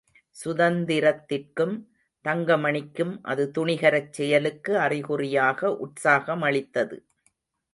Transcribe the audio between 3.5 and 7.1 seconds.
துணிகரச் செயலுக்கு அறிகுறியாக உற்சாகமளித்தது.